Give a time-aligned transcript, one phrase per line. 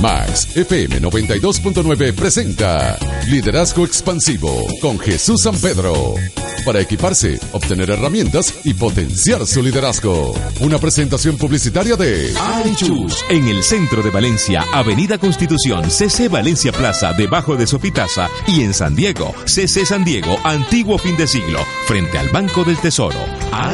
[0.00, 2.98] Max FM 92.9 presenta
[3.28, 6.14] Liderazgo Expansivo con Jesús San Pedro.
[6.66, 10.34] Para equiparse, obtener herramientas y potenciar su liderazgo.
[10.60, 12.34] Una presentación publicitaria de
[12.66, 18.62] iChus en el centro de Valencia, Avenida Constitución, CC Valencia Plaza, debajo de Sopitasa y
[18.62, 23.18] en San Diego, CC San Diego, antiguo fin de siglo, frente al Banco del Tesoro.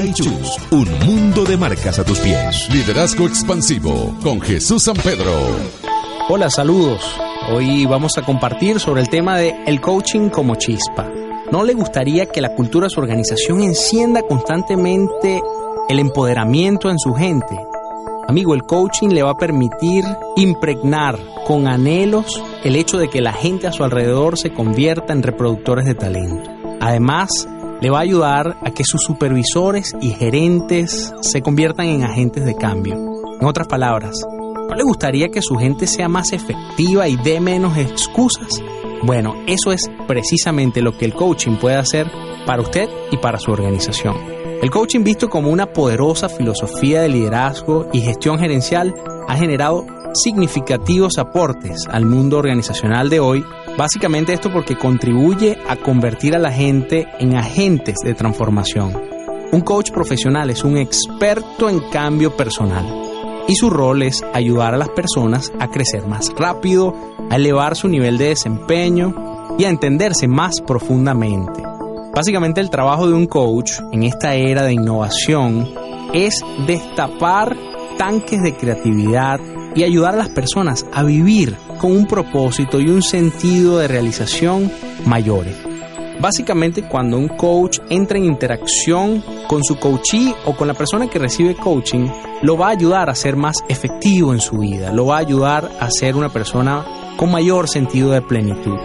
[0.04, 2.68] iChus, un mundo de marcas a tus pies.
[2.70, 5.91] Liderazgo Expansivo con Jesús San Pedro.
[6.34, 7.14] Hola, saludos.
[7.50, 11.06] Hoy vamos a compartir sobre el tema de el coaching como chispa.
[11.50, 15.42] ¿No le gustaría que la cultura de su organización encienda constantemente
[15.90, 17.60] el empoderamiento en su gente?
[18.26, 20.04] Amigo, el coaching le va a permitir
[20.36, 25.22] impregnar con anhelos el hecho de que la gente a su alrededor se convierta en
[25.22, 26.50] reproductores de talento.
[26.80, 27.46] Además,
[27.82, 32.54] le va a ayudar a que sus supervisores y gerentes se conviertan en agentes de
[32.54, 32.94] cambio.
[33.38, 34.14] En otras palabras,
[34.68, 38.62] ¿No le gustaría que su gente sea más efectiva y dé menos excusas?
[39.02, 42.10] Bueno, eso es precisamente lo que el coaching puede hacer
[42.46, 44.16] para usted y para su organización.
[44.62, 48.94] El coaching visto como una poderosa filosofía de liderazgo y gestión gerencial
[49.28, 53.44] ha generado significativos aportes al mundo organizacional de hoy.
[53.76, 58.92] Básicamente esto porque contribuye a convertir a la gente en agentes de transformación.
[59.50, 63.11] Un coach profesional es un experto en cambio personal
[63.48, 66.94] y su rol es ayudar a las personas a crecer más rápido,
[67.30, 69.14] a elevar su nivel de desempeño
[69.58, 71.62] y a entenderse más profundamente.
[72.14, 75.68] Básicamente el trabajo de un coach en esta era de innovación
[76.12, 77.56] es destapar
[77.96, 79.40] tanques de creatividad
[79.74, 84.70] y ayudar a las personas a vivir con un propósito y un sentido de realización
[85.06, 85.71] mayores.
[86.22, 91.18] Básicamente cuando un coach entra en interacción con su coachee o con la persona que
[91.18, 92.08] recibe coaching,
[92.42, 95.68] lo va a ayudar a ser más efectivo en su vida, lo va a ayudar
[95.80, 96.84] a ser una persona
[97.16, 98.78] con mayor sentido de plenitud.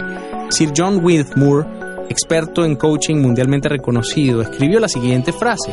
[0.48, 1.64] Sir John Whitmore,
[2.08, 5.72] experto en coaching mundialmente reconocido, escribió la siguiente frase.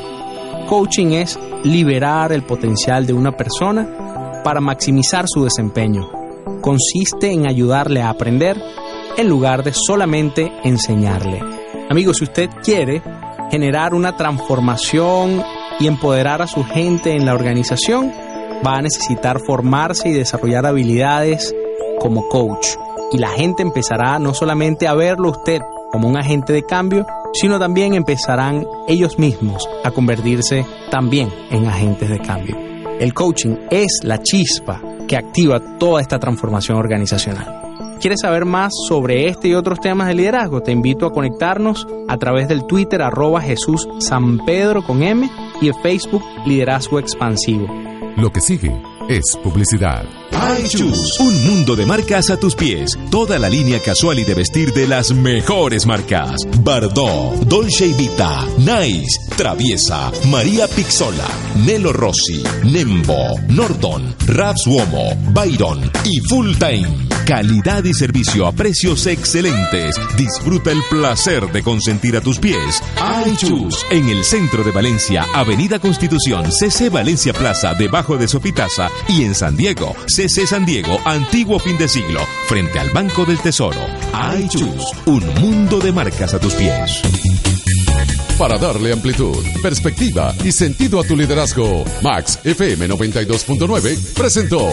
[0.69, 6.11] Coaching es liberar el potencial de una persona para maximizar su desempeño.
[6.61, 8.55] Consiste en ayudarle a aprender
[9.17, 11.64] en lugar de solamente enseñarle.
[11.89, 13.01] Amigos, si usted quiere
[13.51, 15.43] generar una transformación
[15.79, 18.11] y empoderar a su gente en la organización,
[18.65, 21.53] va a necesitar formarse y desarrollar habilidades
[21.99, 22.67] como coach.
[23.11, 27.59] Y la gente empezará no solamente a verlo usted como un agente de cambio, sino
[27.59, 32.57] también empezarán ellos mismos a convertirse también en agentes de cambio.
[32.99, 37.64] El coaching es la chispa que activa toda esta transformación organizacional.
[38.05, 40.61] ¿Quieres saber más sobre este y otros temas de liderazgo?
[40.61, 45.27] Te invito a conectarnos a través del Twitter arroba Jesús San Pedro con M
[45.59, 47.65] y el Facebook Liderazgo Expansivo.
[48.15, 48.79] Lo que sigue
[49.09, 50.05] es publicidad.
[50.35, 52.91] iChoose, un mundo de marcas a tus pies.
[53.09, 56.41] Toda la línea casual y de vestir de las mejores marcas.
[56.59, 61.27] Bardot, Dolce Vita, Nice, Traviesa, María Pixola,
[61.65, 67.07] Nelo Rossi, Nembo, Norton, Raps Uomo, Byron y Full Time.
[67.25, 69.95] Calidad y servicio a precios excelentes.
[70.15, 72.83] Disfruta el placer de consentir a tus pies.
[73.25, 79.23] iChoose, en el centro de Valencia, Avenida Constitución, CC Valencia Plaza, debajo de Sopitasa y
[79.23, 83.79] en San Diego, CC San Diego, antiguo fin de siglo, frente al Banco del Tesoro.
[84.39, 87.01] iChoose, un mundo de marcas a tus pies.
[88.37, 94.67] Para darle amplitud, perspectiva y sentido a tu liderazgo, Max FM 92.9 presentó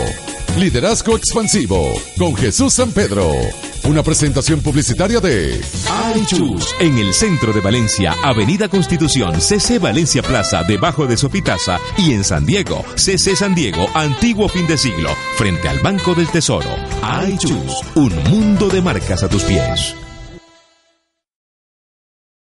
[0.57, 3.31] Liderazgo Expansivo con Jesús San Pedro.
[3.85, 5.61] Una presentación publicitaria de
[6.17, 12.13] iChus en el centro de Valencia, Avenida Constitución, CC Valencia Plaza, debajo de Sopitasa y
[12.13, 16.69] en San Diego, CC San Diego, antiguo fin de siglo, frente al Banco del Tesoro.
[17.29, 19.95] iChus, un mundo de marcas a tus pies.